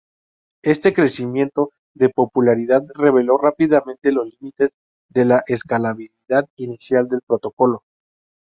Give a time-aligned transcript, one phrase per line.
[0.63, 4.71] Este crecimiento de popularidad reveló rápidamente los límites
[5.09, 7.83] de la escalabilidad inicial del protocolo.